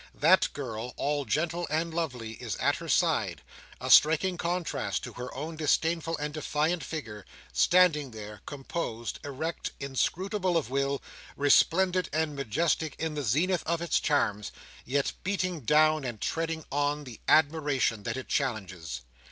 [0.15, 5.57] That girl, all gentle and lovely, is at her side—a striking contrast to her own
[5.57, 11.03] disdainful and defiant figure, standing there, composed, erect, inscrutable of will,
[11.37, 14.51] resplendent and majestic in the zenith of its charms,
[14.85, 19.01] yet beating down, and treading on, the admiration that it challenges.